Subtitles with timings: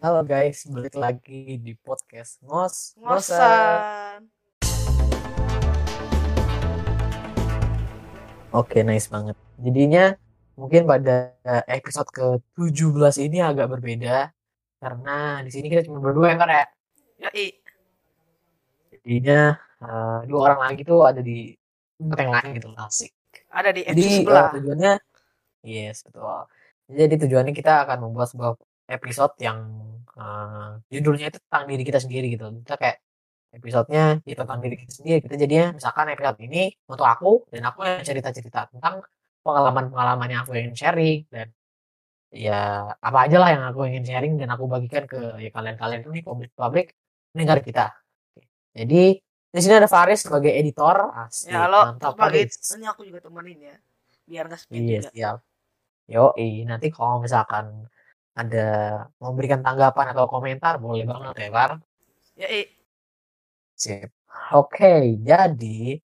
[0.00, 3.36] Halo guys, balik lagi di podcast Ngos Ngosan.
[3.36, 4.18] Ngosan.
[8.48, 9.36] Oke, nice banget.
[9.60, 10.16] Jadinya
[10.56, 11.36] mungkin pada
[11.68, 14.32] episode ke-17 ini agak berbeda
[14.80, 16.64] karena di sini kita cuma berdua ya kan ya.
[17.28, 17.46] Yoi.
[19.04, 21.52] Jadinya eh, dua orang lagi tuh ada di
[22.00, 23.12] lain gitu asik.
[23.52, 24.48] Ada di Jadi episode eh, sebelah.
[24.56, 24.92] tujuannya
[25.60, 26.48] yes betul.
[26.88, 28.56] Jadi tujuannya kita akan membuat sebuah
[28.88, 29.89] episode yang
[30.20, 32.46] eh, judulnya itu tentang diri kita sendiri gitu.
[32.64, 32.96] Kita kayak
[33.50, 35.18] episodenya ya tentang diri kita sendiri.
[35.26, 38.94] Kita jadinya misalkan episode ini untuk aku dan aku yang cerita-cerita tentang
[39.42, 41.48] pengalaman-pengalaman yang aku ingin sharing dan
[42.30, 42.60] ya
[43.02, 46.94] apa aja lah yang aku ingin sharing dan aku bagikan ke ya kalian-kalian ini publik-publik
[47.34, 47.90] pendengar kita.
[48.70, 49.18] Jadi
[49.50, 51.10] di sini ada Faris sebagai editor.
[51.10, 52.70] Asik, Ya halo, mantap sebagai Faris.
[52.78, 53.76] ini aku juga temenin ya.
[54.30, 55.10] Biar nggak sepi Iya juga.
[55.10, 55.36] siap.
[56.10, 57.86] Yoi, nanti kalau misalkan
[58.36, 58.68] ada
[59.18, 61.48] memberikan tanggapan atau komentar boleh banget ya.
[63.74, 64.10] Sip.
[64.54, 65.98] Oke, jadi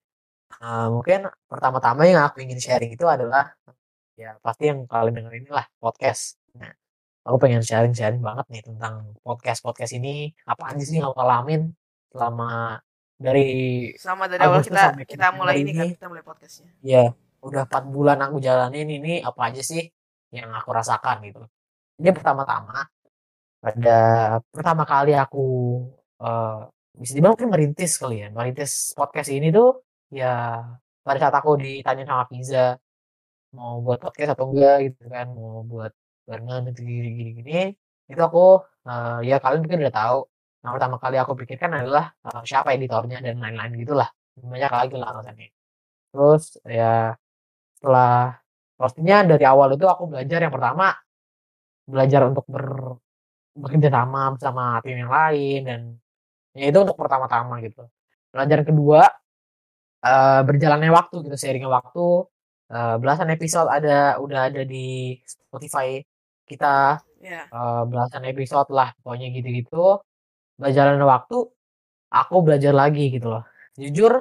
[0.62, 3.54] eh, mungkin pertama-tama yang aku ingin sharing itu adalah
[4.16, 6.40] ya pasti yang kalian dengerin ini lah podcast.
[6.56, 6.72] Nah,
[7.26, 10.32] aku pengen sharing-sharing banget nih tentang podcast-podcast ini.
[10.48, 11.70] Apa aja sih yang aku alamin
[12.10, 12.80] selama
[13.16, 13.48] dari
[13.96, 16.68] Sama dari awal kita kita mulai ini kan kita mulai podcastnya.
[16.84, 19.84] ya udah empat bulan aku jalanin ini apa aja sih
[20.32, 21.42] yang aku rasakan gitu.
[21.96, 22.76] Jadi pertama-tama
[23.64, 23.98] pada
[24.54, 25.38] pertama kali aku
[26.22, 26.56] eh
[27.00, 29.68] bisa dibilang mungkin merintis kali ya, merintis podcast ini tuh
[30.12, 30.60] ya
[31.06, 32.76] pada saat aku ditanya sama Pizza
[33.56, 35.92] mau buat podcast atau enggak gitu kan, mau buat
[36.28, 37.52] barengan gitu gini gini.
[38.10, 38.40] Itu aku
[38.88, 40.18] eh, ya kalian mungkin udah tahu.
[40.62, 44.08] Yang pertama kali aku pikirkan adalah eh, siapa editornya dan lain-lain gitulah.
[44.36, 45.48] Banyak lagi lah alasannya.
[46.12, 47.16] Terus ya
[47.76, 48.36] setelah
[48.80, 50.92] pastinya dari awal itu aku belajar yang pertama
[51.92, 52.66] belajar untuk ber,
[53.62, 55.80] bekerja sama sama tim yang lain dan
[56.58, 57.82] ya itu untuk pertama-tama gitu.
[58.32, 59.00] Pelajaran kedua
[60.04, 62.04] eh, berjalannya waktu gitu, sharingnya waktu
[62.72, 66.00] eh, belasan episode ada udah ada di Spotify
[66.50, 67.48] kita Ya.
[67.50, 69.98] eh, belasan episode lah pokoknya gitu-gitu.
[70.60, 71.36] Berjalannya waktu
[72.12, 73.44] aku belajar lagi gitu loh.
[73.80, 74.12] Jujur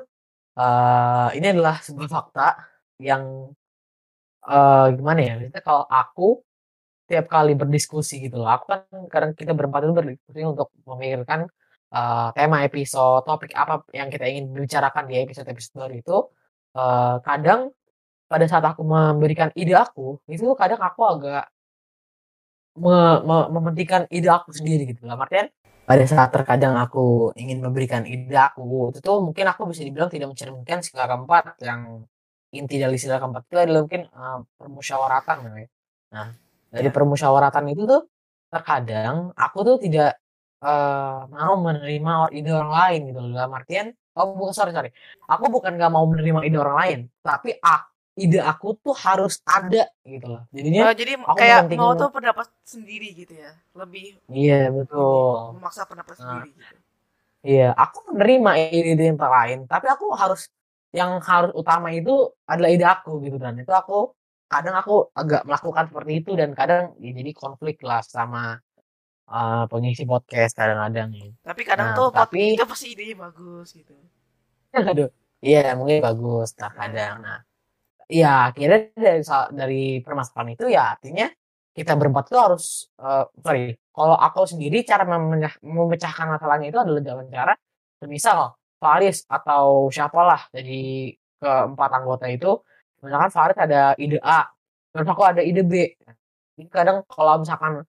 [0.59, 2.47] eh, ini adalah sebuah fakta
[3.01, 3.23] yang
[4.49, 5.33] eh, gimana ya?
[5.65, 6.27] Kalau aku
[7.09, 8.49] tiap kali berdiskusi gitu loh.
[8.55, 8.81] Aku kan
[9.13, 11.39] kadang kita berempat itu berdiskusi untuk memikirkan
[11.95, 16.17] eh, tema episode, topik apa yang kita ingin bicarakan di episode-episode baru itu.
[16.75, 17.71] eh, kadang
[18.31, 21.45] pada saat aku memberikan ide aku, itu kadang aku agak
[22.83, 25.15] me- me- mementingkan ide aku sendiri gitu lah.
[25.15, 25.47] Artian
[25.85, 30.33] pada saat terkadang aku ingin memberikan ide aku, itu tuh mungkin aku bisa dibilang tidak
[30.33, 32.01] mencerminkan sila keempat yang
[32.49, 35.37] inti dari sila keempat itu adalah mungkin eh, permusyawaratan.
[36.15, 36.27] Nah,
[36.75, 36.93] dari Ya.
[36.93, 38.01] permusyawaratan itu tuh
[38.51, 40.19] terkadang aku tuh tidak
[40.65, 43.31] eh, mau menerima ide orang lain gitu loh.
[43.37, 43.87] Dalam artian,
[44.17, 44.89] oh bukan sorry sorry,
[45.29, 49.85] aku bukan nggak mau menerima ide orang lain, tapi ak- ide aku tuh harus ada
[50.07, 50.41] gitu loh.
[50.49, 53.51] Jadinya, Oh, jadi aku kayak mementingin- mau tuh pendapat sendiri gitu ya.
[53.77, 56.23] Lebih iya betul, memaksa pendapat Nah.
[56.23, 56.75] sendiri gitu.
[57.45, 60.49] iya aku menerima ide-ide yang lain, tapi aku harus
[60.95, 64.15] yang harus utama itu adalah ide aku gitu dan itu aku
[64.45, 68.59] kadang aku agak melakukan seperti itu dan kadang ya jadi konflik lah sama
[69.25, 71.29] eh, pengisi podcast kadang-kadang ya.
[71.41, 73.97] Tapi kadang Nah, tuh tapi- itu pasti idenya bagus gitu.
[74.91, 75.09] Aduh,
[75.41, 77.25] iya mungkin bagus terkadang.
[77.25, 77.39] Nah,
[78.05, 81.25] iya akhirnya dari sa- dari permasalahan itu ya artinya
[81.73, 82.65] kita berempat itu harus
[83.01, 87.53] eh, sorry, kalau aku sendiri cara memecah- memecahkan masalahnya itu adalah dengan cara
[88.05, 91.09] misal Faris atau siapalah dari
[91.41, 92.61] keempat anggota itu
[93.05, 94.49] misalkan Faris ada ide A
[94.95, 95.73] terus aku ada ide B.
[96.55, 97.83] Jadi kadang kalau misalkan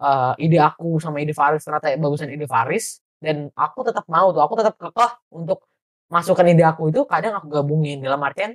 [0.00, 4.42] eh, ide aku sama ide Faris ternyata bagusan ide Faris dan aku tetap mau tuh
[4.44, 5.64] aku tetap kekeh untuk
[6.12, 7.98] masukkan ide aku itu kadang aku gabungin.
[8.04, 8.54] Dalam artian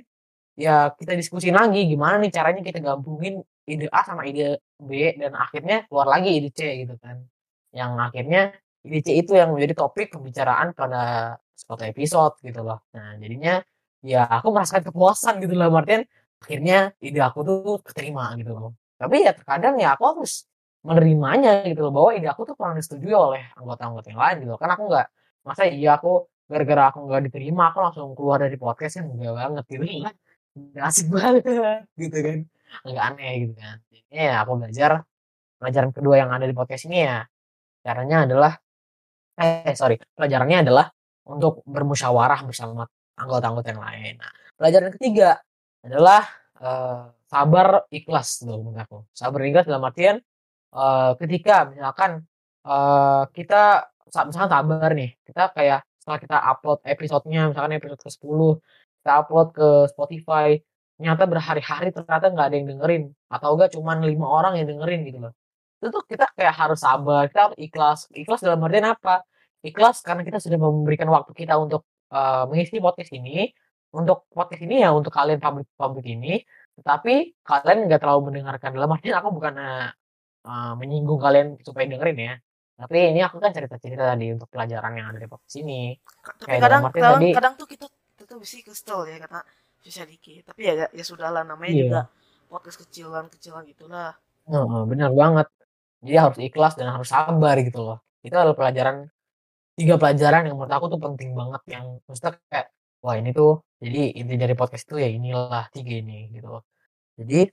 [0.56, 5.34] ya kita diskusi lagi gimana nih caranya kita gabungin ide A sama ide B dan
[5.34, 7.16] akhirnya keluar lagi ide C gitu kan.
[7.74, 8.40] Yang akhirnya
[8.86, 12.86] ide C itu yang menjadi topik pembicaraan pada suatu episode gitu loh.
[12.94, 13.58] Nah jadinya
[14.06, 16.06] ya aku merasakan kepuasan gitu loh artian
[16.42, 18.70] akhirnya ide aku tuh keterima gitu loh.
[19.00, 20.46] Tapi ya terkadang ya aku harus
[20.86, 24.60] menerimanya gitu loh bahwa ide aku tuh kurang disetujui oleh anggota-anggota yang lain gitu loh.
[24.62, 25.06] kan aku nggak
[25.42, 29.06] masa iya aku gara-gara aku nggak diterima aku langsung keluar dari podcast kan?
[29.10, 29.84] Enggak banget gitu.
[30.06, 30.14] Kan
[30.88, 31.42] asik banget
[32.00, 32.38] gitu kan.
[32.86, 33.76] Agak aneh gitu kan.
[34.14, 34.90] Ya aku belajar
[35.58, 37.26] pelajaran kedua yang ada di podcast ini ya.
[37.82, 38.52] Caranya adalah
[39.36, 40.86] eh sorry pelajarannya adalah
[41.28, 42.86] untuk bermusyawarah bersama
[43.16, 45.40] anggota-anggota yang lain nah pelajaran ketiga
[45.82, 46.22] adalah
[46.60, 50.16] eh, sabar ikhlas tuh menurut aku sabar ikhlas dalam artian
[50.72, 52.24] eh, ketika misalkan
[52.66, 53.62] eee, kita
[54.06, 58.40] sa misalkan sabar nih, kita kayak setelah kita upload episodenya, misalkan episode ke-10,
[59.02, 60.48] kita upload ke Spotify,
[60.98, 65.18] ternyata berhari-hari ternyata nggak ada yang dengerin, atau enggak cuman 5 orang yang dengerin gitu
[65.26, 65.32] loh.
[65.82, 67.98] Itu tuh kita kayak harus sabar, kita harus ikhlas.
[68.14, 69.26] Ikhlas dalam artian apa?
[69.66, 73.50] Ikhlas karena kita sudah memberikan waktu kita untuk, eee, mengisi podcast ini,
[73.96, 76.42] untuk podcast ini ya untuk kalian publik-publik ini,
[76.78, 78.70] tetapi kalian nggak terlalu mendengarkan.
[78.76, 79.90] Dalam artian aku bukannya,
[80.46, 82.34] eee, menyinggung kalian supaya dengerin ya,
[82.76, 85.96] tapi ini aku kan cerita-cerita tadi untuk pelajaran yang ada di podcast ini.
[86.20, 87.86] Ka tapi Kayak dalam kadang artian kadang tadi kadang tuh kita
[88.16, 89.40] kita mesti kesel ya karena
[89.84, 90.42] susah dikit.
[90.50, 92.50] Tapi ya ya sudahlah namanya juga Iya.
[92.52, 94.12] podcast kecilan-kecilan gitulah.
[94.46, 95.46] Heeh, bener banget.
[96.04, 97.98] Jadi harus ikhlas dan harus sabar gitu loh.
[98.22, 99.08] Itu adalah pelajaran
[99.78, 102.66] 3 pelajaran yang menurut aku tuh penting banget yang maksudnya kayak,
[103.04, 106.62] wah ini tuh jadi inti dari podcast itu ya inilah 3 ini gitu loh.
[107.20, 107.48] Jadi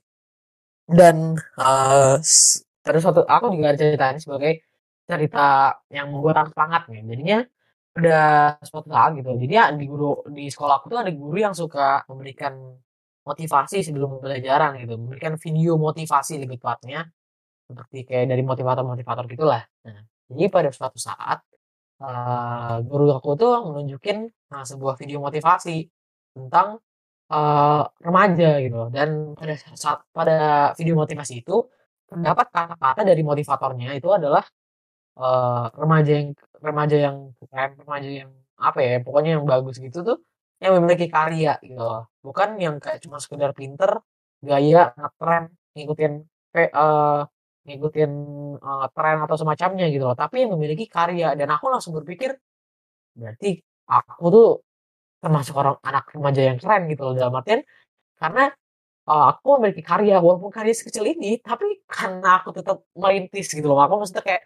[0.88, 4.52] dan, eee, s terus satu aku juga cerita ini sebagai
[5.08, 7.02] cerita yang membuat aku semangat nih.
[7.10, 7.38] Jadinya
[7.98, 8.18] ada
[8.64, 12.54] suatu saat gitu, jadi ya di guru di sekolahku tuh ada guru yang suka memberikan
[13.26, 17.06] motivasi sebelum pembelajaran gitu, memberikan video motivasi lebih tepatnya,
[17.68, 19.62] seperti kayak dari motivator-motivator gitulah.
[19.86, 21.44] Nah, jadi pada suatu saat,
[22.02, 24.18] eee, guru aku tuh menunjukin,
[24.52, 25.86] eee, sebuah video motivasi
[26.36, 26.80] tentang,
[27.32, 30.34] eee, remaja gitu dan pada saat pada
[30.78, 31.66] video motivasi itu
[32.10, 34.44] terdapat kata-kata dari motivatornya itu adalah,
[35.18, 36.28] eee, remaja yang
[36.64, 38.30] remaja yang keren, remaja yang
[38.60, 40.18] apa ya, pokoknya yang bagus gitu tuh,
[40.62, 41.82] yang memiliki karya gitu.
[42.26, 44.00] Bukan yang kayak cuma sekedar pinter,
[44.44, 45.44] gaya, ngetren,
[45.76, 46.12] ngikutin
[46.54, 47.20] pe eee,
[47.66, 48.10] ngikutin,
[48.60, 51.34] eee, tren atau semacamnya gitu loh, tapi yang memiliki karya.
[51.38, 52.36] Dan aku langsung berpikir,
[53.18, 54.48] berarti aku tuh
[55.24, 57.62] termasuk orang anak remaja yang keren gitu loh, dalam artian
[58.20, 58.50] karena,
[59.08, 63.80] eee, aku memiliki karya walaupun karya sekecil ini, tapi karena aku tetap merintis gitu loh.
[63.84, 64.42] Aku maksudnya kayak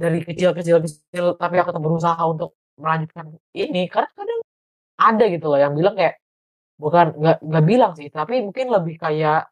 [0.00, 3.26] dari kecil kecil kecil, tapi aku tetap berusaha untuk melanjutkan
[3.56, 4.40] ini, karena kadang
[5.00, 6.16] ada gitu loh yang bilang kayak
[6.82, 9.48] bukan nggak nggak bilang sih, tapi mungkin lebih kayak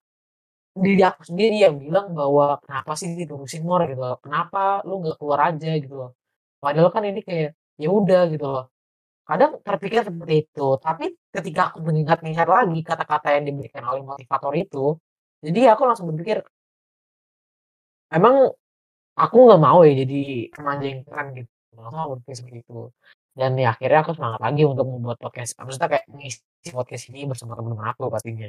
[0.84, 5.16] diri aku sendiri yang bilang bahwa, "Kenapa sih diterusin Mor?" Gitu loh, "Kenapa lu nggak
[5.20, 6.10] keluar aja?" Gitu loh.
[6.62, 7.50] Padahal kan ini kayak,
[7.82, 8.64] ya udah gitu loh.
[9.28, 14.78] Kadang terpikir seperti itu, tapi ketika aku mengingat-ingat lagi kata-kata yang diberikan oleh motivator itu,
[15.44, 16.46] jadi aku langsung berpikir
[18.16, 18.34] emang
[19.22, 20.16] aku nggak mau ya jadi
[20.56, 22.78] remaja yang keren gitu, langsung aku berpikir seperti itu.
[23.38, 26.40] Dan ya akhirnya aku semangat lagi untuk membuat podcast, maksudnya kayak mengisi
[26.76, 28.48] podcast ini bersama teman-teman aku pastinya.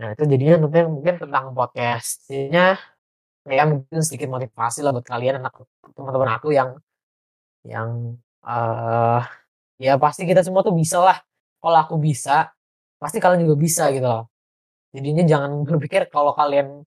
[0.00, 2.64] Nah itu jadinya tentunya mungkin tentang podcast, jadinya
[3.48, 5.54] ya mungkin sedikit motivasi lah buat kalian anak
[5.96, 6.70] teman-teman aku yang
[7.66, 9.20] yang, eee,
[9.82, 11.18] ya pasti kita semua tuh bisalah.
[11.62, 12.50] Kalau aku bisa,
[13.02, 14.24] pasti kalian juga bisa gitu loh.
[14.96, 16.84] Jadinya jangan berpikir kalau kalian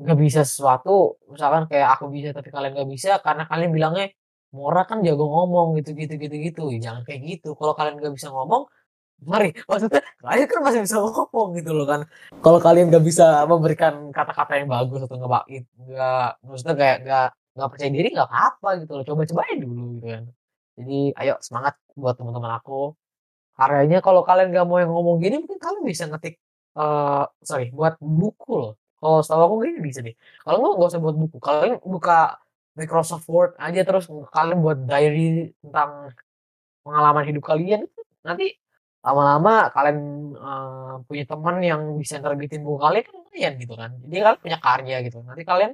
[0.00, 4.06] nggak bisa sesuatu, misalkan kayak aku bisa tapi kalian nggak bisa karena kalian bilangnya,
[4.56, 7.48] "Mora kan jago ngomong," gitu gitu gitu gitu, jangan kayak gitu.
[7.58, 8.64] Kalau kalian nggak bisa ngomong,
[9.24, 12.00] mari maksudnya kalian kan masih bisa ngomong gitu loh kan.
[12.40, 15.44] Kalau kalian nggak bisa memberikan kata-kata yang bagus atau nggak
[15.90, 20.06] nggak maksudnya kayak nggak nggak percaya diri nggak apa-apa gitu loh, coba-coba aja dulu gitu
[20.08, 20.24] kan.
[20.80, 22.96] Jadi ayo semangat buat teman-teman aku.
[23.58, 26.40] Karyanya kalau kalian nggak mau yang ngomong gini mungkin kalian bisa ngetik,
[26.78, 28.72] eee, sorry buat buku loh.
[29.00, 30.14] Kalau setahu aku kayaknya bisa deh.
[30.44, 32.18] Kalau enggak nggak usah buat buku, kalian buka
[32.78, 36.12] Microsoft Word aja terus kalian buat diary tentang
[36.84, 37.84] pengalaman hidup kalian,
[38.24, 38.56] nanti
[39.06, 39.98] lama-lama kalian,
[40.36, 43.90] eee, punya teman yang bisa nerbitin buku kalian kan lumayan gitu kan.
[44.04, 45.72] Jadi kalian punya karya gitu, nanti kalian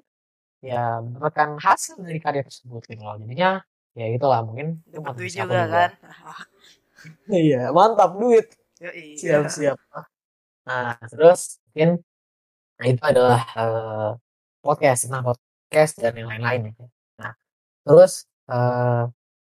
[0.64, 3.16] ya mendapatkan hasil dari karya tersebut gitu loh.
[3.22, 3.50] Jadinya
[3.98, 5.62] ya gitulah mungkin itu Dapat duit juga juga.
[5.74, 5.90] kan.
[7.30, 8.46] Iya mantap duit,
[8.82, 9.18] Yoi.
[9.20, 9.76] siap siap.
[10.68, 11.90] Nah terus mungkin
[12.78, 14.10] nah itu adalah, eee,
[14.64, 16.86] podcast, tentang podcast dan yang lain-lain ya.
[17.22, 17.32] Nah
[17.86, 18.12] terus,
[18.50, 19.02] eee,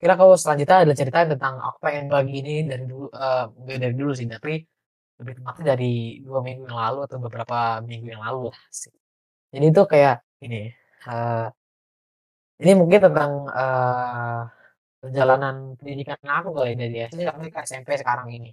[0.02, 3.06] kira kalau selanjutnya adalah cerita tentang aku pengen bagi ini dari dulu,
[3.62, 4.52] nggak dari dulu sih, tapi
[5.20, 5.86] lebih tepatnya dari
[6.26, 7.56] 2 minggu yang lalu atau beberapa
[7.90, 8.92] minggu yang lalu lah sih.
[9.54, 10.16] Jadi itu kayak
[10.46, 10.58] ini,
[11.08, 11.46] eee
[12.60, 14.40] ini mungkin tentang, eee,
[15.02, 18.50] perjalanan pendidikan aku kali dari SD sampai ke SMP sekarang ini.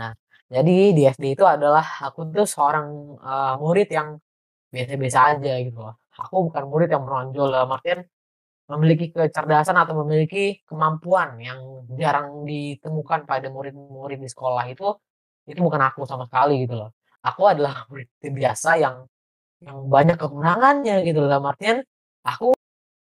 [0.00, 0.12] Nah,
[0.50, 2.86] jadi di SD itu adalah aku tuh seorang,
[3.20, 4.08] eee, murid yang
[4.74, 5.80] biasa-biasa aja gitu.
[6.22, 8.00] Aku bukan murid yang menonjol dalam artian
[8.72, 11.60] memiliki kecerdasan atau memiliki kemampuan yang
[12.00, 14.90] jarang ditemukan pada murid-murid di sekolah itu,
[15.46, 16.90] itu bukan aku sama sekali gitu loh.
[17.26, 18.96] Aku adalah murid biasa yang
[19.64, 21.78] yang banyak kekurangannya gitu loh, dalam artian
[22.26, 22.52] aku,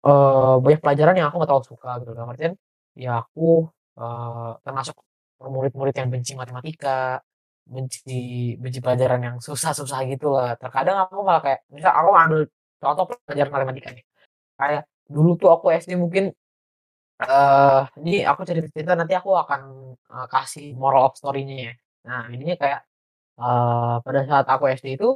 [0.08, 2.53] eee, banyak pelajaran yang aku nggak terlalu suka gitu, dalam artian
[2.98, 3.68] ya aku,
[4.00, 4.96] eee, termasuk
[5.41, 7.20] murid-murid yang benci matematika,
[7.65, 8.12] benci
[8.62, 10.53] benci pelajaran yang susah-susah gitulah.
[10.62, 12.41] Terkadang aku malah kayak misal aku ngambil
[12.82, 14.06] contoh pelajaran matematika nih,
[14.60, 14.84] kayak
[15.15, 16.25] dulu tuh aku SD mungkin
[17.22, 19.62] Eee, ini aku cerita-cerita nanti aku akan,
[20.13, 21.74] eee, kasih moral of story-nya ya.
[22.08, 22.80] Nah, ininya kayak,
[23.41, 25.08] eee, pada saat aku SD itu,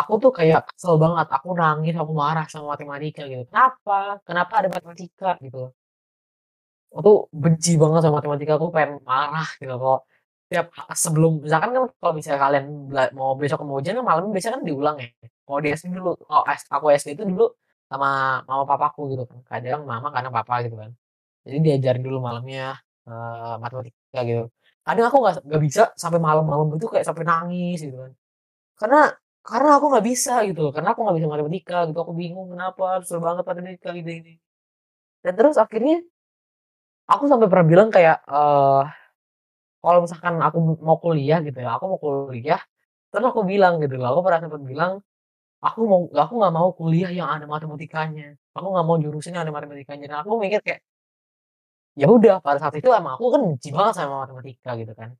[0.00, 3.44] aku tuh kayak kesel banget, aku nangis, aku marah sama matematika gitu.
[3.50, 3.96] Kenapa?
[4.28, 5.58] Kenapa ada matematika gitu.
[6.90, 10.00] Aku tuh benci banget sama matematika, aku pengen marah gitu kok
[10.50, 10.66] tiap
[10.98, 12.64] sebelum misalkan kan kalau misalnya kalian
[13.14, 15.08] mau besok mau ujian kan malamnya biasanya kan diulang ya.
[15.46, 16.42] Kalau di SD dulu, kalau
[16.74, 17.44] aku SD itu dulu
[17.90, 18.08] sama
[18.48, 20.90] mama papaku gitu kan, kadang mama kadang papa gitu kan.
[21.46, 22.78] Jadi diajarin dulu malamnya,
[23.08, 24.44] eee, matematika gitu.
[24.86, 28.12] Kadang aku nggak nggak bisa sampai malam-malam itu kayak sampai nangis gitu kan.
[28.80, 29.00] Karena
[29.46, 33.20] karena aku nggak bisa gitu karena aku nggak bisa matematika gitu, aku bingung kenapa susah
[33.24, 34.32] banget matematika gini gini.
[35.24, 36.02] Dan terus akhirnya
[37.08, 38.82] aku sampai pernah bilang kayak, eee,
[39.84, 42.60] kalau misalkan aku mau kuliah gitu ya, aku mau kuliah,
[43.12, 44.92] terus aku bilang gitu loh, aku pernah sempet bilang,
[45.66, 48.24] "Aku mau aku nggak mau kuliah yang ada matematikanya,
[48.56, 50.80] aku nggak mau jurusan yang ada matematikanya." Dan aku mikir kayak
[51.98, 55.10] Ya udah, pada saat itu emang aku kan benci banget sama matematika gitu kan.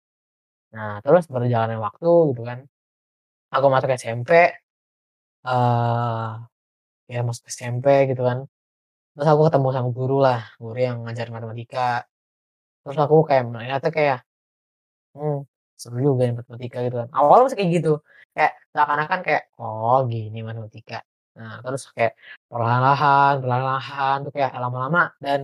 [0.75, 2.59] Nah, terus berjalannya waktu gitu kan,
[3.55, 4.33] aku masuk SMP,
[5.49, 6.29] eee,
[7.15, 8.39] ya masuk SMP gitu kan,
[9.15, 12.07] terus aku ketemu sama guru lah, guru yang ngajarin matematika.
[12.85, 14.19] Terus aku kayak melihatnya kayak,
[15.17, 15.45] "Hmm,
[15.83, 17.09] seru juga ya matematika," gitu kan.
[17.17, 17.93] Awalnya masih kayak gitu,
[18.37, 20.97] kayak seakan-akan kayak, "Oh gini matematika."
[21.39, 22.13] Nah, terus kayak
[22.51, 25.43] perlahan-lahan perlahan-lahan tuh kayak lama-lama dan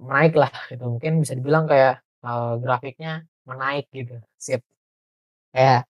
[0.00, 3.10] Menaik lah gitu, mungkin bisa dibilang kayak, eee, grafiknya
[3.48, 4.60] menaik gitu, sip.
[5.54, 5.80] Kayak,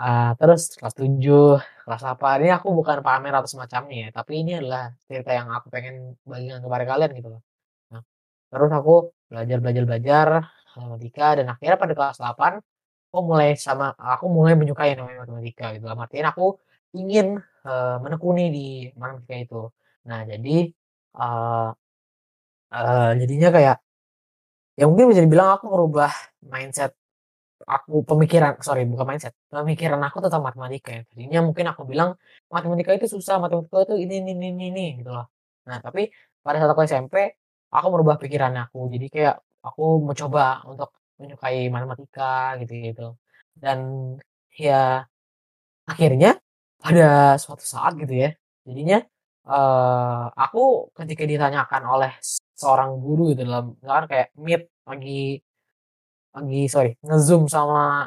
[0.00, 4.52] eee, terus kelas 7 kelas 8, ini aku bukan pamer atau semacamnya ya, tapi ini
[4.60, 5.94] adalah cerita yang aku pengen
[6.30, 7.42] bagikan kepada kalian gitu loh.
[7.92, 8.02] Nah,
[8.52, 8.94] terus aku
[9.30, 10.26] belajar belajar belajar
[10.76, 12.52] matematika dan akhirnya pada kelas 8
[13.12, 16.44] aku mulai sama aku mulai menyukai namanya matematika gitu, dalam artian aku
[16.98, 17.26] ingin,
[17.66, 18.60] eee, menekuni di
[19.00, 19.56] matematika itu.
[20.08, 20.50] Nah jadi,
[21.20, 21.66] eee
[22.74, 23.76] eee, jadinya kayak
[24.76, 26.12] Ya mungkin bisa dibilang aku merubah
[26.44, 26.92] mindset
[27.64, 31.02] aku pemikiran sorry bukan mindset, pemikiran aku tentang matematika ya.
[31.10, 32.16] Tadinya mungkin aku bilang,
[32.52, 35.26] "Matematika itu susah, matematika itu ini ini ini ini," gitu loh.
[35.68, 36.10] Nah tapi
[36.44, 37.16] pada saat aku SMP,
[37.72, 38.88] aku merubah pikiran aku.
[38.94, 39.36] Jadi kayak
[39.66, 43.16] aku mencoba untuk menyukai matematika gitu-gitu.
[43.56, 43.80] Dan
[44.56, 45.04] ya
[45.88, 46.38] akhirnya
[46.82, 48.30] pada suatu saat gitu ya,
[48.68, 48.98] jadinya,
[49.48, 52.12] eee, aku ketika ditanyakan oleh
[52.56, 55.40] seorang guru gitu dalam misalkan kayak meet lagi
[56.36, 58.06] lagi sorry, nge-Zoom sama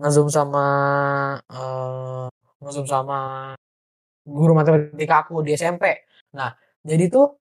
[0.00, 0.64] nge-Zoom sama,
[1.50, 2.26] eee,
[2.64, 3.18] nge-Zoom sama
[4.26, 5.84] guru matematika aku di SMP.
[6.38, 6.52] Nah,
[6.86, 7.36] jadi tuh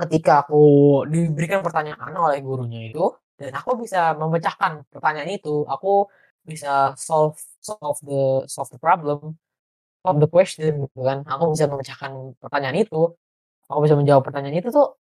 [0.00, 0.62] ketika aku
[1.10, 5.88] diberikan pertanyaan oleh gurunya itu, dan aku bisa memecahkan pertanyaan itu, aku
[6.50, 8.20] bisa solve solve the
[8.54, 9.36] solve the problem,
[10.04, 11.18] solve the question gitu kan.
[11.32, 13.00] Aku bisa memecahkan pertanyaan itu,
[13.70, 14.96] aku bisa menjawab pertanyaan itu tuh,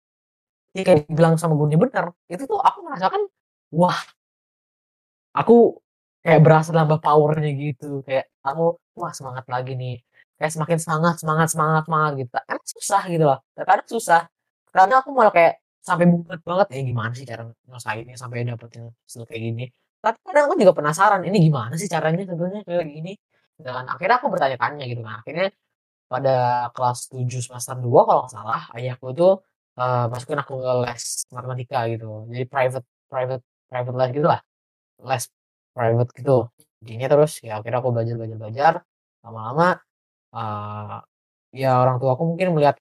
[0.73, 3.21] ketika dibilang sama gurunya benar, itu tuh aku merasakan,
[3.75, 3.99] wah
[5.35, 5.79] Aku
[6.23, 9.95] kayak berasa nambah power-nya gitu, kayak aku, wah semangat lagi nih,
[10.39, 14.21] kayak semakin semangat semangat semangat semangat gitu, karena susah gitu loh, terkadang susah,
[14.73, 15.53] karena aku malah kayak
[15.87, 19.63] sampai mumet banget, "Eh, gimana sih cara nyelesainnya sampai dapetin hasil kayak gini?"
[20.03, 23.13] Tapi kadang aku juga penasaran, "Ini gimana sih caranya sebenarnya kayak gini?"
[23.65, 25.47] Dan akhirnya aku bertanya-tanya gitu kan, akhirnya
[26.11, 26.35] pada
[26.75, 29.33] kelas 7 semester 2 kalau nggak salah, ayahku tuh,
[29.79, 31.03] eee, masukin aku ke les
[31.35, 34.39] matematika gitu, jadi private private private les gitulah.
[35.05, 35.23] Les
[35.75, 36.37] private gitu.
[36.85, 38.73] Jadinya terus ya akhirnya aku belajar belajar belajar,
[39.25, 39.69] lama-lama,
[40.35, 40.97] eee,
[41.63, 42.77] ya orang tuaku mungkin melihat,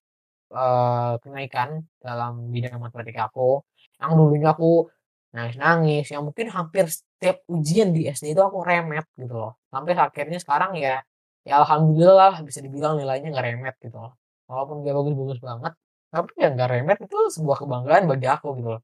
[0.52, 1.70] eee, kenaikan
[2.04, 3.62] dalam bidang matematika aku,
[4.00, 4.88] yang dulunya aku
[5.34, 9.52] nangis-nangis, yang mungkin hampir setiap ujian di SD itu aku remet gitu loh.
[9.72, 11.02] Sampai akhirnya sekarang ya,
[11.48, 14.12] ya alhamdulillah bisa dibilang nilainya nggak remet gitu loh.
[14.48, 15.72] Walaupun nggak bagus-bagus banget,
[16.12, 18.82] tapi ya nggak remet itu sebuah kebanggaan bagi aku gitu loh.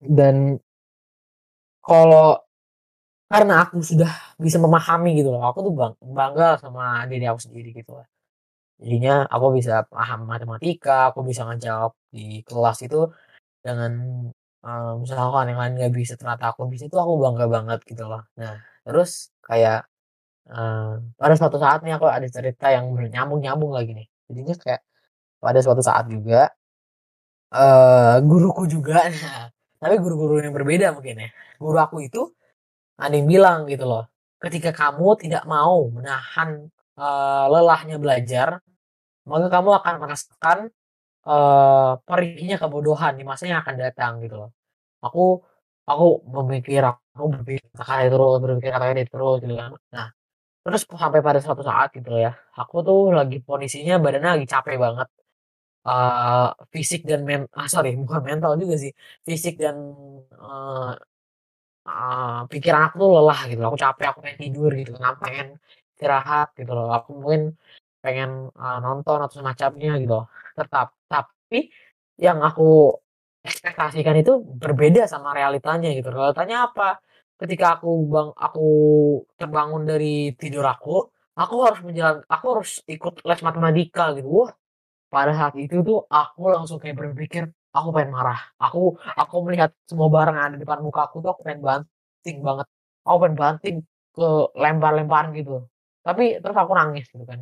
[0.00, 0.60] Dan
[1.84, 2.40] kalau
[3.32, 4.10] karena aku sudah
[4.44, 8.06] bisa memahami gitu loh, aku tuh bang bangga sama diri aku sendiri gitu loh.
[8.80, 12.98] Jadinya aku bisa paham matematika, aku bisa ngejawab di kelas itu
[13.66, 13.92] dengan,
[14.66, 18.22] eee, misalkan yang lain nggak bisa ternyata aku bisa itu aku bangga banget gitu loh.
[18.40, 18.54] Nah
[18.86, 19.10] terus
[19.48, 19.78] kayak,
[20.50, 24.06] eee, pada suatu saat nih aku ada cerita yang bener nyambung-nyambung lagi nih.
[24.30, 24.82] Jadinya kayak
[25.44, 26.50] pada suatu saat juga,
[27.54, 29.46] eee, guruku juga nah,
[29.82, 31.28] tapi guru-guru yang berbeda mungkin ya.
[31.62, 32.22] Guru aku itu
[33.00, 34.04] ada yang bilang gitu loh,
[34.42, 36.68] "Ketika kamu tidak mau menahan,
[36.98, 38.48] eee, lelahnya belajar,
[39.30, 40.58] maka kamu akan merasakan,
[41.28, 44.50] eee, perihnya kebodohan di masa yang akan datang," gitu loh.
[45.06, 45.42] Aku
[45.90, 46.06] aku
[46.36, 49.70] memikir aku berpikir kata terus berpikir kata ini terus gitu kan.
[49.96, 50.08] Nah,
[50.64, 55.08] terus sampai pada suatu saat gitu ya, aku tuh lagi kondisinya badannya lagi capek banget,
[55.88, 58.92] eee, fisik dan men ah, sorry bukan mental juga sih,
[59.28, 59.76] fisik dan,
[60.34, 60.90] eee
[61.88, 64.92] eee, pikiran aku tuh lelah gitu, aku capek, aku pengen tidur gitu.
[65.02, 65.46] Kan, pengen
[65.96, 67.42] istirahat gitu loh, aku mungkin
[68.04, 70.18] pengen, eee, nonton atau semacamnya gitu.
[70.58, 71.58] Tetap tapi
[72.20, 72.96] yang aku
[73.46, 76.08] ekspektasikan itu berbeda sama realitanya gitu.
[76.12, 77.00] Realitanya apa?
[77.40, 78.64] Ketika aku bang aku
[79.40, 81.08] terbangun dari tidur aku,
[81.40, 84.28] aku harus menjalan aku harus ikut les matematika gitu.
[84.44, 84.50] Wah,
[85.14, 87.44] pada saat itu tuh aku langsung kayak berpikir,
[87.76, 88.40] aku pengen marah.
[88.62, 92.38] Aku aku melihat semua barang yang ada di depan muka aku tuh aku pengen banting
[92.46, 92.66] banget.
[93.06, 93.76] Aku pengen banting
[94.16, 94.26] ke
[94.62, 95.52] lempar-lemparan gitu.
[96.06, 97.40] Tapi terus aku nangis gitu kan.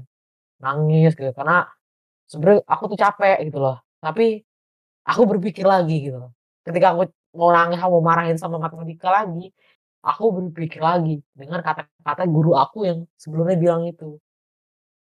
[0.63, 1.67] Nangis gitu karena
[2.31, 3.79] sebenarnya aku tuh capek gitu loh.
[4.03, 4.43] Tapi
[5.09, 6.33] aku berpikir lagi gitu loh.
[6.67, 9.51] Ketika aku mau nangis, aku mau marahin sama matematika lagi,
[10.05, 14.19] aku berpikir lagi dengan kata-kata guru aku yang sebelumnya bilang itu.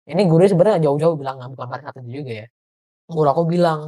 [0.08, 2.48] Ini gurunya sebenarnya jauh-jauh bilang, nggak bukan pada itu juga ya.
[3.10, 3.80] Guru aku bilang,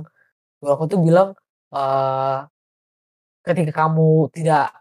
[0.62, 1.28] guru aku tuh bilang,
[1.74, 2.38] eee,
[3.46, 4.72] ketika kamu tidak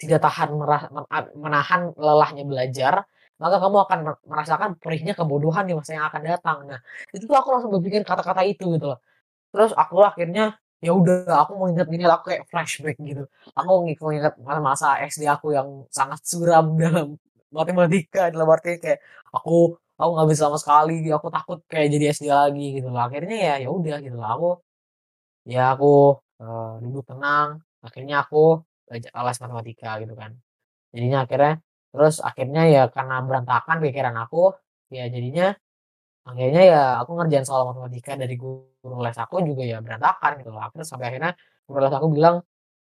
[0.00, 0.50] tidak tahan
[1.38, 2.94] menahan lelahnya belajar,
[3.42, 6.58] maka kamu akan mer merasakan perihnya kebodohan di masa yang akan datang.
[6.70, 6.80] Nah,
[7.14, 8.98] itu tuh aku langsung berpikir kata-kata itu gitu loh.
[9.52, 10.44] Terus aku akhirnya,
[10.84, 13.24] ya udah aku mengingat-ingat aku kayak flashback gitu.
[13.58, 17.06] Aku ngi mengingat masa-masa SD aku yang sangat suram dalam
[17.54, 19.00] matematika, dalam artian kayak
[19.34, 23.02] aku aku nggak bisa sama sekali, aku takut kayak jadi SD lagi gitu loh.
[23.06, 24.48] Akhirnya ya ya udah gitu loh, aku
[25.52, 25.86] ya aku,
[26.42, 27.48] eee, duduk tenang,
[27.86, 28.38] akhirnya aku
[28.88, 30.30] baca les matematika gitu kan.
[30.94, 31.52] Jadinya akhirnya
[31.92, 34.38] terus akhirnya ya karena berantakan pikiran aku,
[34.96, 35.46] ya jadinya
[36.28, 40.60] Akhirnya ya aku ngerjain soal matematika dari guru les aku juga ya berantakan gitu loh.
[40.66, 41.30] Akhirnya sampai akhirnya
[41.66, 42.36] guru les aku bilang,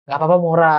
[0.07, 0.77] "Nggak apa-apa Mora."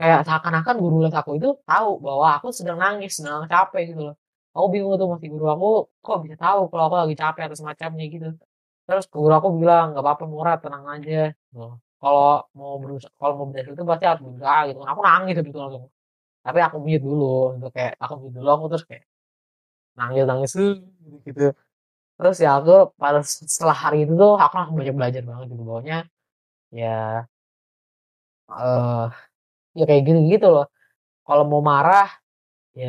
[0.00, 4.16] Kayak seakan-akan guru les aku itu tahu bahwa aku sedang nangis, sedang capek gitu loh.
[4.56, 5.68] Aku bingung tuh masih guru aku
[6.04, 8.28] kok bisa tahu kalau aku lagi capek atau semacamnya gitu.
[8.88, 11.60] Terus guru aku bilang, "Nggak apa-apa Mora, tenang aja." Gitu.
[12.02, 12.26] Kalau
[12.58, 14.80] mau berusaha kalau mau belajar itu pasti harus berusaha gitu.
[14.92, 15.84] Aku nangis habis itu langsung.
[16.46, 17.24] Tapi aku mute dulu,
[17.58, 19.04] untuk kayak aku mute dulu, aku terus kayak
[19.98, 20.52] nangis-nangis,
[21.26, 21.42] gitu.
[22.18, 25.96] Terus ya aku pada setelah hari itu tuh aku langsung banyak belajar banget gitu bahwanya
[26.74, 27.24] ya,
[28.50, 29.04] eee,
[29.78, 30.66] ya kayak gitu-gitu loh.
[31.28, 32.08] Kalau mau marah,
[32.80, 32.88] ya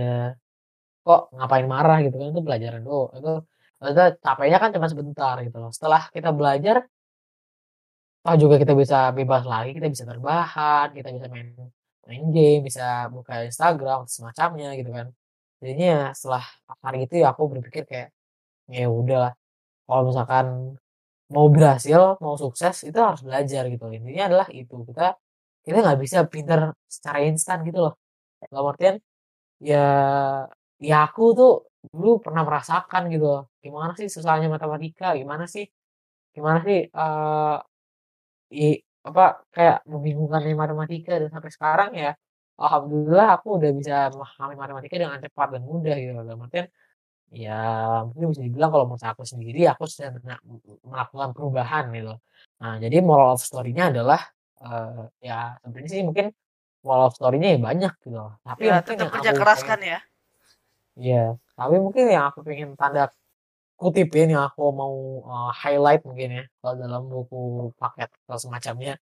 [1.06, 3.32] kok ngapain marah gitu kan, itu pelajaran doang, itu
[3.80, 5.72] maksudnya capeknya kan cuma sebentar gitu loh.
[5.78, 6.78] Setelah kita belajar,
[8.24, 11.48] toh juga kita bisa bebas lagi, kita bisa berbahan, kita bisa main
[12.10, 12.84] main game, bisa
[13.16, 15.08] buka Instagram, semacamnya gitu kan.
[15.62, 16.44] Jadinya ya setelah
[16.86, 18.10] hari itu ya aku berpikir kayak,
[18.72, 19.24] ya udah
[19.88, 20.48] kalau misalkan
[21.34, 23.86] mau berhasil, mau sukses itu harus belajar gitu.
[23.98, 25.04] Intinya adalah itu, kita
[25.66, 27.94] kita nggak bisa pinter secara instan gitu loh.
[28.52, 28.96] Dalam artian,
[29.62, 29.84] ya
[30.82, 31.52] ya aku tuh
[31.94, 35.66] dulu pernah merasakan gitu loh, gimana sih susahnya matematika, gimana sih
[36.36, 36.80] gimana sih,
[38.54, 38.68] i
[39.08, 42.12] apa, kayak membingungkannya matematika dan sampai sekarang ya,
[42.60, 46.12] alhamdulillah aku udah bisa memahami matematika dengan cepat dan mudah gitu.
[46.18, 46.68] Dalam artian
[47.34, 47.58] Ya,
[48.06, 50.22] mungkin bisa dibilang kalau menurut aku sendiri, aku sedang
[50.86, 52.14] melakukan perubahan gitu.
[52.62, 54.22] Nah, jadi moral of story-nya adalah,
[54.62, 56.26] eee, ya sebenarnya sih mungkin
[56.86, 60.00] moral of story-nya ya banyak gitu tapi Ya, tetap yang kerja keras kan ya.
[61.00, 61.16] iya,
[61.58, 63.10] tapi mungkin yang aku pengen tanda
[63.86, 64.94] kutipin, yang aku mau,
[65.30, 67.38] eee, highlight mungkin ya, kalau dalam buku
[67.82, 68.94] paket atau semacamnya,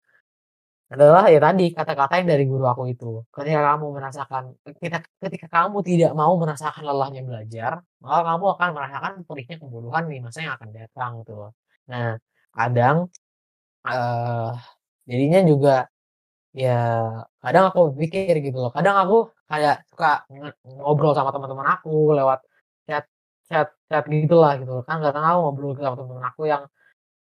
[0.94, 3.26] adalah ya tadi, kata-kata yang dari guru aku itu.
[3.36, 9.13] Ketika kamu merasakan ketika ketika kamu tidak mau merasakan lelahnya belajar, maka kamu akan merasakan
[9.28, 11.52] perihnya kebodohan di masa yang akan datang gitu loh.
[11.91, 12.15] Nah,
[12.58, 12.98] kadang,
[13.88, 14.50] eee,
[15.12, 15.76] jadinya juga
[16.58, 16.78] ya
[17.44, 19.17] kadang aku berpikir gitu loh, kadang aku
[19.52, 20.26] kayak suka
[20.80, 22.39] ngobrol sama teman-teman aku lewat
[22.89, 23.06] chat
[23.52, 26.64] chat chat gitulah gitu kan kadang aku ngobrol sama teman-teman aku yang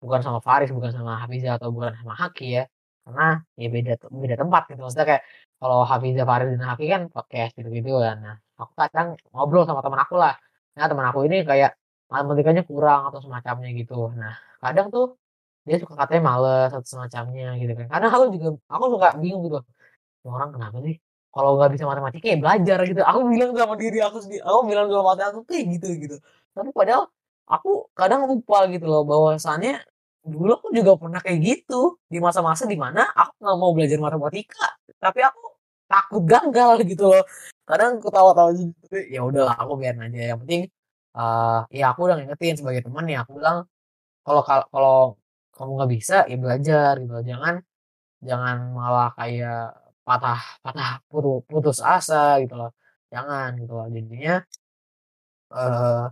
[0.04, 2.64] Bukan sama Faris, bukan sama Hafiza, atau bukan sama Haki ya,
[3.08, 4.80] karena ya beda beda tempat gitu.
[4.86, 5.24] Maksudnya kayak
[5.58, 8.18] kalau Hafiza, Faris, dan Haki kan podcast gitu-gitu kan.
[8.26, 10.34] Nah, aku kadang ngobrol sama teman aku lah.
[10.78, 11.72] Nah, teman aku ini kayak
[12.12, 14.14] matematikanya kurang atau semacamnya gitu.
[14.22, 15.06] Nah, kadang tuh
[15.66, 17.88] dia suka katanya males atau semacamnya gitu kan.
[17.94, 19.58] Kadang aku juga aku suka bingung gitu,
[20.24, 20.96] "Ini orang kenapa sih
[21.36, 23.02] kalau nggak bisa matematika ya belajar," gitu.
[23.04, 26.16] Aku bilang sama diri aku sendiri, aku bilang sama hati aku kayak gitu gitu.
[26.56, 27.04] Tapi padahal
[27.52, 29.84] aku kadang lupa gitu loh bahwasannya
[30.26, 34.74] Dulu aku juga pernah kayak gitu, di masa-masa di mana aku nggak mau belajar matematika,
[34.98, 35.54] tapi aku
[35.86, 37.22] takut gagal gitu loh.
[37.70, 40.62] Kadang ketawa-tawa gitu, ya udahlah aku biarin aja, yang penting,
[41.18, 43.58] eee, ya aku udah ngingetin sebagai teman ya aku bilang,
[44.26, 44.96] "Kalau kal kalau
[45.56, 47.56] kamu nggak bisa, ya belajar gitu jangan
[48.30, 49.76] jangan malah kayak
[50.08, 52.72] patah patah putu putus asa gitu loh,
[53.14, 54.34] jangan gitu loh." Jadinya,
[55.54, 56.06] eee,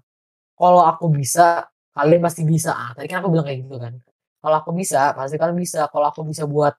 [0.60, 3.96] kalau aku bisa, kalian pasti bisa, ah, tadi kan aku bilang kayak gitu kan.
[4.44, 5.82] kalau aku bisa pasti kalian bisa.
[5.94, 6.76] Kalau aku bisa buat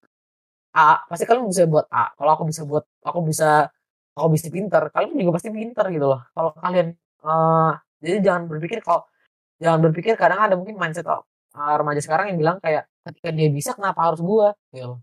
[0.77, 2.12] A pasti kalian bisa buat A.
[2.18, 3.70] Kalau aku bisa buat aku bisa
[4.16, 6.20] aku bisa pinter kalian juga pasti pinter gitu loh.
[6.35, 6.88] Kalau kalian
[7.27, 7.72] uh,
[8.05, 9.03] jadi jangan berpikir kalau
[9.62, 11.22] jangan berpikir kadang ada mungkin mindset uh,
[11.81, 14.55] remaja sekarang yang bilang kayak ketika dia bisa kenapa harus gua?
[14.74, 14.98] Gitu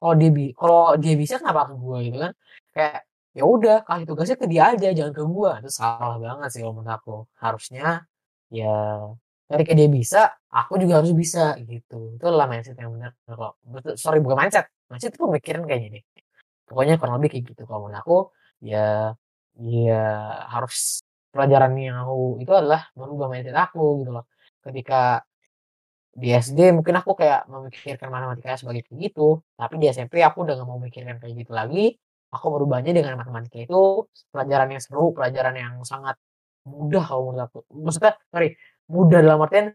[0.00, 2.32] kalau dia bi kalau dia bisa kenapa harus gua gitu kan.
[2.74, 2.98] Kayak
[3.36, 5.50] ya udah kasih tugasnya ke dia aja jangan ke gua.
[5.60, 7.14] Itu salah banget sih kalau menurut aku.
[7.42, 8.04] Harusnya
[8.52, 8.74] ya
[9.50, 12.16] ketika dia bisa aku juga harus bisa gitu.
[12.16, 13.12] Itu adalah mindset yang benar.
[13.28, 13.50] Kalau
[13.96, 14.66] sorry bukan mindset.
[14.90, 16.00] Mindset itu pemikiran kayak gini
[16.66, 17.62] pokoknya kurang lebih kayak gitu.
[17.64, 18.16] Kalau menurut aku
[18.60, 19.14] ya
[19.56, 20.02] ya
[20.52, 21.00] harus
[21.32, 24.26] pelajaran yang aku itu adalah merubah mindset aku gitu loh.
[24.60, 25.22] Ketika
[26.16, 29.44] di SD mungkin aku kayak memikirkan matematika sebagai kayak gitu.
[29.52, 31.92] Tapi di SMP aku udah gak mau mikirkan kayak gitu lagi.
[32.32, 36.16] Aku merubahnya dengan matematika itu pelajaran yang seru pelajaran yang sangat
[36.64, 37.58] mudah kalau menurut aku.
[37.68, 38.56] Maksudnya sorry
[38.88, 39.66] mudah dalam artian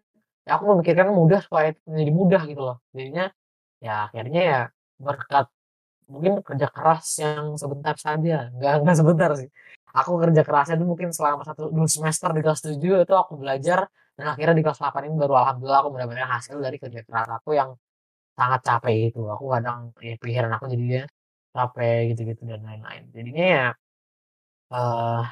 [0.42, 2.78] ya aku memikirkan mudah supaya menjadi mudah gitu loh.
[2.90, 3.30] Jadinya
[3.78, 4.60] ya akhirnya ya
[4.98, 5.46] berkat
[6.12, 8.50] mungkin kerja keras yang sebentar saja.
[8.58, 9.50] Nggak nggak sebentar sih.
[9.94, 13.86] Aku kerja kerasnya itu mungkin selama satu dua semester di kelas tujuh itu aku belajar
[14.22, 17.58] dan akhirnya di kelas 8 ini baru alhamdulillah aku mendapatkan hasil dari kerja keras aku
[17.58, 17.74] yang
[18.38, 21.02] sangat capek itu aku kadang ya pikiran aku jadinya
[21.58, 23.04] capek gitu-gitu dan lain-lain.
[23.10, 23.66] Jadinya ya
[24.78, 25.26] uh,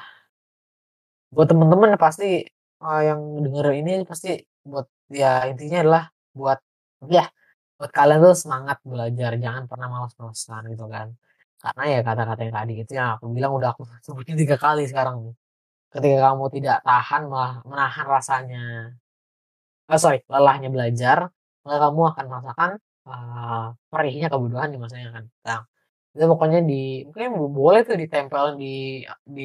[1.30, 2.42] buat temen-temen pasti
[2.82, 6.58] uh, yang denger ini pasti buat ya intinya adalah buat
[7.06, 7.30] ya
[7.78, 11.14] buat kalian tuh semangat belajar jangan pernah malas-malasan gitu kan.
[11.62, 15.30] Karena ya kata-kata yang tadi itu yang aku bilang udah aku sebutin tiga kali sekarang
[15.30, 15.34] nih
[15.94, 18.60] ketika kamu tidak tahan malah menahan rasanya.
[19.90, 21.18] Oh sorry lelahnya belajar
[21.64, 22.70] maka kamu akan merasakan
[23.10, 25.62] uh, perihnya kebodohan di masa yang akan datang
[26.14, 28.66] itu pokoknya di mungkin boleh tuh ditempel di
[29.36, 29.42] di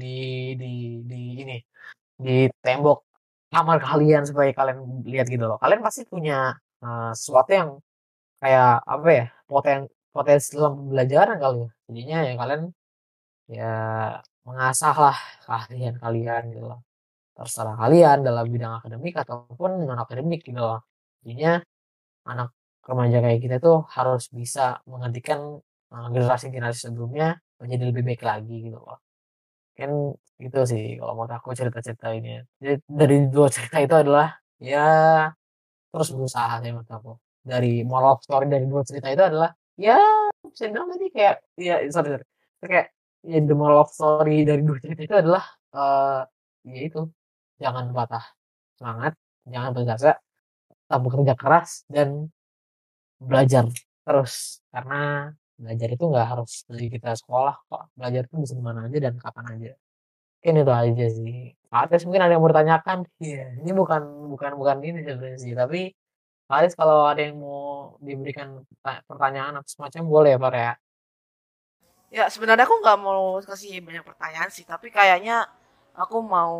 [0.00, 0.06] di
[0.60, 0.68] di di,
[1.10, 1.56] di ini
[2.24, 2.32] di
[2.64, 2.98] tembok
[3.52, 4.78] kamar kalian supaya kalian
[5.12, 5.58] lihat gitu loh.
[5.62, 7.70] Kalian pasti punya uh, sesuatu yang
[8.40, 9.78] kayak apa ya poten
[10.14, 11.70] potensi dalam pembelajaran kali ya.
[11.88, 12.62] Jadinya ya kalian
[13.48, 13.72] ya
[14.48, 16.80] mengasah lah keahlian kalian gitu loh.
[17.36, 20.80] Terserah kalian dalam bidang akademik ataupun non akademik gitu loh.
[21.22, 21.60] Jadinya
[22.32, 22.48] anak
[22.88, 28.98] remaja kayak kita tuh harus bisa menggantikan generasi-generasi sebelumnya menjadi lebih baik lagi gitu loh.
[29.78, 29.90] Kan
[30.38, 32.40] gitu sih kalau mau aku cerita-cerita ini.
[32.62, 34.26] Jadi dari dua cerita itu adalah
[34.58, 34.86] ya
[35.92, 37.12] terus berusaha sih menurut aku.
[37.44, 39.98] Dari moral story dari dua cerita itu adalah ya
[40.42, 42.26] bisa bilang tadi kayak ya sorry, sorry.
[42.64, 42.86] Kayak
[43.24, 46.22] ya the moral story dari dua cerita itu adalah uh,
[46.66, 47.00] ya itu
[47.58, 48.24] jangan patah
[48.78, 49.12] semangat
[49.48, 50.10] jangan berjasa
[50.88, 52.32] tetap bekerja keras dan
[53.20, 53.68] belajar
[54.06, 54.62] terus.
[54.72, 55.28] Karena
[55.58, 57.82] belajar itu nggak harus dari kita sekolah kok.
[57.98, 59.72] Belajar itu bisa mana aja dan kapan aja.
[60.38, 61.36] Ini itu aja sih.
[61.68, 62.98] Ates mungkin ada yang mau ditanyakan?
[63.20, 64.02] Iya ini bukan
[64.32, 65.52] bukan bukan ini sebenarnya sih.
[65.52, 65.80] Tapi
[66.48, 70.72] Ates kalau ada yang mau diberikan pertanyaan atau semacam boleh ya Pak ya
[72.08, 75.44] ya sebenarnya aku nggak mau kasih banyak pertanyaan sih tapi kayaknya
[75.92, 76.56] aku mau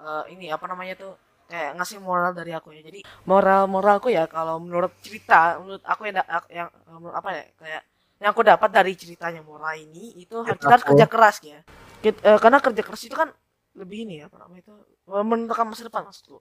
[0.00, 1.12] uh, ini apa namanya tuh
[1.46, 2.82] kayak ngasih moral dari aku ya.
[2.82, 6.18] Jadi moral moralku ya kalau menurut cerita menurut aku yang
[6.50, 7.82] yang menurut apa ya kayak
[8.16, 11.60] yang aku dapat dari ceritanya Mora ini itu ya, kita harus kerja keras ya.
[12.00, 13.28] Kita, uh, karena kerja keras itu kan
[13.76, 14.74] lebih ini ya apa namanya itu
[15.06, 16.40] menentukan masa depan maksudku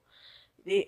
[0.64, 0.80] jadi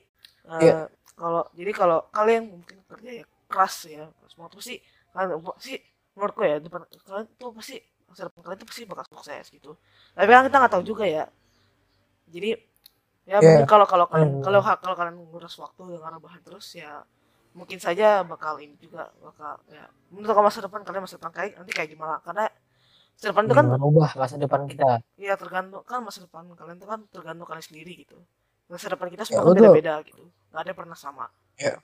[0.47, 0.85] uh, yeah.
[1.13, 4.79] kalau jadi kalau kalian mungkin kerja ya keras ya semua tuh sih
[5.11, 5.77] kalian sih
[6.17, 7.77] menurutku ya depan kalian tuh pasti
[8.09, 9.71] masa depan kalian tuh pasti bakal sukses gitu.
[10.17, 11.29] Tapi kan kita nggak tahu juga ya.
[12.33, 12.57] Jadi
[13.27, 13.41] ya yeah.
[13.43, 17.05] mungkin kalau kalau kalian kalau kalau kalian ngurus waktu dengan rebahan terus ya
[17.53, 19.85] mungkin saja bakal ini juga bakal ya.
[20.09, 22.17] Menurut masa depan kalian masa depan kayak nanti kayak gimana?
[22.25, 22.49] Karena
[23.13, 24.89] masa depan itu kan berubah masa depan kita.
[25.21, 28.17] Iya tergantung kan masa depan kalian itu kan tergantung kalian sendiri gitu.
[28.65, 30.25] Masa depan kita semua ya, kan beda-beda gitu.
[30.49, 31.29] Nggak ada pernah sama.
[31.57, 31.81] Ya.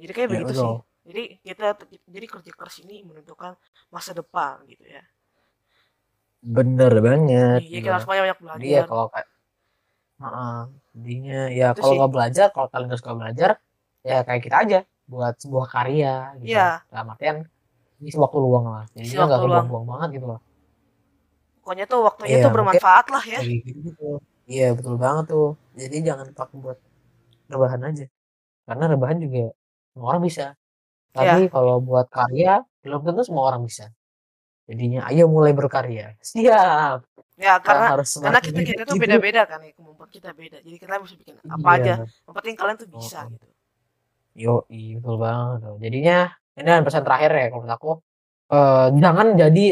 [0.00, 0.64] jadi kayak ya, begitu betul.
[0.64, 1.78] sih jadi kita
[2.10, 3.54] jadi kerja keras ini menentukan
[3.94, 5.06] masa depan gitu ya.
[6.42, 7.62] Bener banget.
[7.62, 8.66] Iya kita harus banyak banyak belajar.
[8.66, 9.28] Iya kalau kayak
[10.18, 10.62] uh,
[10.98, 13.50] intinya ya kalau nggak belajar kalau kalian harus nggak belajar
[14.06, 16.58] ya kayak kita aja buat sebuah karya gitu.
[16.58, 16.82] Yeah.
[16.90, 17.36] dalam artian
[18.02, 18.84] ini waktu luang lah.
[18.90, 20.40] Jadi nggak buang-buang banget gitu loh.
[21.62, 23.40] Pokoknya tuh waktunya yeah, tuh bermanfaat lah ya.
[23.42, 24.08] gitu, gitu.
[24.46, 25.54] iya betul banget tuh.
[25.74, 26.78] Jadi jangan pakai buat
[27.46, 28.06] rebahan aja.
[28.66, 29.54] Karena rebahan juga
[29.98, 30.54] orang bisa
[31.16, 31.52] tapi yeah.
[31.52, 33.88] kalau buat karya belum tentu semua orang bisa
[34.68, 37.08] jadinya ayo mulai berkarya siap
[37.40, 41.00] ya karena harus karena kita kita tuh beda-beda kan ya kemampuan kita beda jadi kita
[41.00, 41.80] bisa bikin apa iya.
[41.80, 43.32] aja yang penting kalian tuh bisa oh.
[43.32, 43.46] gitu
[44.36, 45.76] Yo, betul banget tuh.
[45.80, 46.28] Jadinya
[46.60, 47.92] ini kan pesan terakhir ya kalau menurut aku
[48.52, 49.66] uh, jangan jadi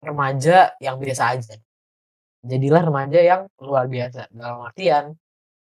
[0.00, 1.54] remaja yang biasa aja.
[2.40, 4.32] Jadilah remaja yang luar biasa.
[4.32, 5.12] Dalam artian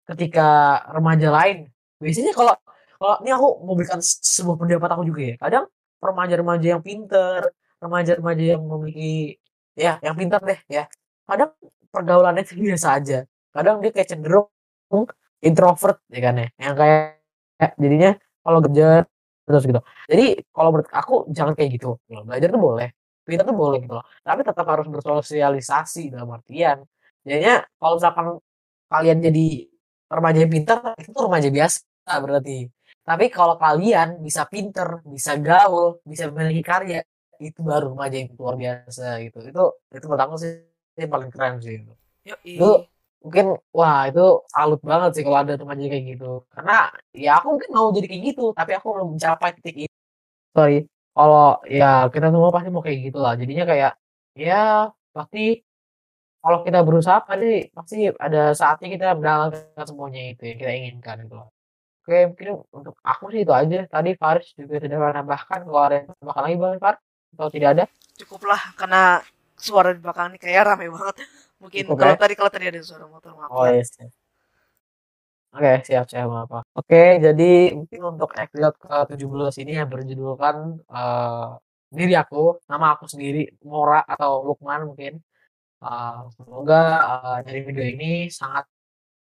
[0.07, 1.67] ketika remaja lain
[1.99, 2.55] biasanya kalau
[3.03, 5.35] kalau ini aku mau berikan sebuah pendapat aku juga ya.
[5.35, 5.65] Kadang
[5.99, 7.51] remaja-remaja yang pinter
[7.83, 9.35] remaja-remaja yang memiliki
[9.75, 10.87] ya yang pintar deh ya.
[11.27, 11.51] Kadang
[11.91, 13.27] pergaulannya itu biasa aja.
[13.51, 14.47] Kadang dia kayak cenderung
[15.43, 16.47] introvert ya kan ya.
[16.55, 17.03] Yang kayak
[17.75, 18.87] jadinya kalau kerja
[19.43, 19.81] terus gitu.
[20.07, 21.99] Jadi kalau menurut aku jangan kayak gitu.
[22.07, 22.89] Belajar tuh boleh
[23.27, 24.05] pintar tuh boleh gitu loh.
[24.23, 26.87] Tapi tetap harus bersosialisasi dalam artian.
[27.27, 28.25] Jadinya kalau misalkan
[28.87, 29.47] kalian jadi
[30.07, 32.67] remaja yang pintar itu remaja biasa berarti
[33.03, 36.99] tapi kalau kalian bisa pinter bisa gaul bisa memiliki karya
[37.43, 39.37] itu baru remaja yang luar biasa gitu.
[39.43, 40.51] Itu itu menurut aku sih
[40.95, 41.93] yang paling keren sih itu.
[42.47, 42.87] Itu
[43.23, 46.47] mungkin wah itu salut banget sih kalau ada remaja kayak gitu.
[46.47, 49.95] Karena ya aku mungkin mau jadi kayak gitu tapi aku belum mencapai titik itu
[50.55, 50.87] sorry.
[51.13, 53.33] Kalau ya kita semua pasti mau kayak gitu lah.
[53.37, 53.91] Jadinya kayak
[54.33, 55.61] ya pasti
[56.43, 61.37] kalau kita berusaha pasti pasti ada saatnya kita mendapatkan semuanya itu yang kita inginkan itu.
[62.03, 63.87] Oke, mungkin untuk aku sih itu aja.
[63.87, 66.95] Tadi Faris juga sudah menambahkan kalau ada yang tambahkan lagi Bang Far
[67.31, 67.83] atau tidak ada?
[68.19, 69.23] Cukuplah karena
[69.55, 71.15] suara di belakang ini kayak rame banget.
[71.63, 72.19] Mungkin Cukup, kalau ya?
[72.19, 73.49] tadi kalau tadi ada suara motor maaf.
[73.55, 73.79] Oh iya.
[73.79, 73.95] Yes.
[75.55, 76.59] Oke, siap siap apa.
[76.75, 80.55] Oke, jadi mungkin untuk episode ke-17 ini yang berjudulkan
[80.91, 81.55] uh,
[81.87, 85.23] diri aku, nama aku sendiri, Mora atau Lukman mungkin.
[85.79, 88.67] Uh, semoga uh, dari video ini sangat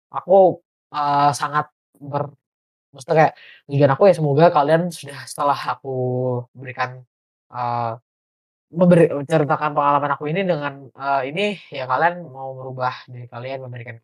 [0.08, 0.64] aku
[0.96, 2.30] uh, sangat ber
[2.94, 3.32] maksudnya kayak
[3.66, 5.96] tujuan aku ya semoga kalian sudah setelah aku
[6.54, 7.02] berikan
[7.50, 7.98] uh,
[8.74, 13.96] memberi menceritakan pengalaman aku ini dengan uh, ini ya kalian mau merubah diri kalian memberikan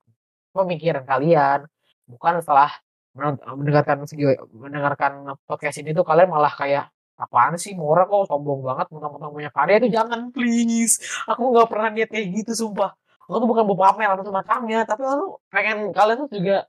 [0.55, 1.67] pemikiran kalian.
[2.07, 2.71] Bukan setelah
[3.15, 4.07] mendengarkan
[4.55, 5.13] mendengarkan
[5.47, 8.07] podcast ini tuh kalian malah kayak apaan sih Mora?
[8.07, 9.75] Kok sombong banget mentang-mentang punya karya?
[9.83, 11.03] Itu jangan please.
[11.31, 12.95] Aku nggak pernah niat kayak gitu sumpah.
[13.27, 16.67] Aku tuh bukan mau pamer atau semacamnya tapi aku pengen kalian tuh juga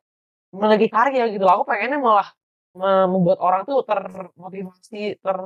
[0.51, 1.45] memiliki karya gitu.
[1.47, 2.29] Aku pengennya malah
[3.07, 5.37] membuat orang tuh termotivasi, ter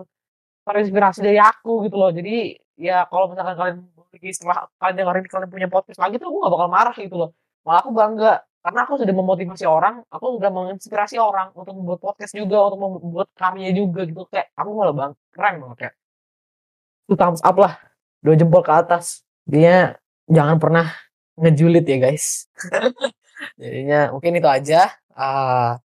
[0.65, 2.09] terinspirasi dari aku gitu loh.
[2.09, 6.37] Jadi ya kalau misalkan kalian memiliki setelah kalian dengerin kalian punya podcast lagi tuh aku
[6.45, 7.29] gak bakal marah gitu loh.
[7.65, 8.33] Malah aku bangga
[8.65, 13.29] karena aku sudah memotivasi orang, aku sudah menginspirasi orang untuk membuat podcast juga, untuk membuat
[13.37, 15.95] karya juga gitu kayak aku malah bang keren banget kayak
[17.05, 17.77] itu thumbs up lah
[18.25, 20.89] dua jempol ke atas dia jangan pernah
[21.37, 22.49] ngejulit ya guys
[23.55, 24.89] Jadinya mungkin itu aja.
[25.15, 25.77] Uh,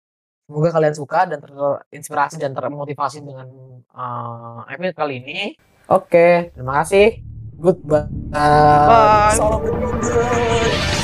[0.48, 3.46] semoga kalian suka dan terinspirasi dan termotivasi dengan
[3.92, 5.40] uh, episode kali ini.
[5.88, 7.20] Oke, okay, terima kasih.
[7.58, 8.06] Goodbye.
[8.30, 9.34] Bye.
[9.34, 10.96] Salam